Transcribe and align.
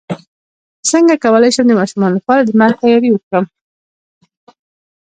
څنګه 0.89 1.15
کولی 1.23 1.49
شم 1.55 1.65
د 1.69 1.73
ماشومانو 1.79 2.17
لپاره 2.19 2.41
د 2.43 2.49
مرګ 2.59 2.75
تیاری 2.81 3.09
وکړم 3.11 3.45